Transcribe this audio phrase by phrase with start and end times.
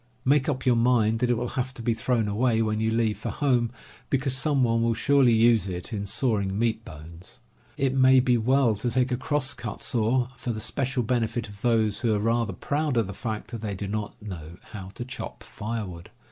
[0.25, 3.19] Make up your mind that it will have to be thrown away when you leave
[3.19, 3.71] for home,
[4.09, 7.39] because some one will surely use it in sawing meat bones.
[7.77, 12.01] It may be well to take a crosscut saw for the special benefit of those
[12.01, 15.43] who are rather proud of the fact that they do not know how to chop
[15.43, 16.09] firewood.